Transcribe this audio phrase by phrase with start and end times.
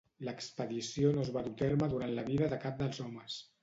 [0.27, 3.43] L'expedició no es va dur a terme durant la vida de cap dels homes.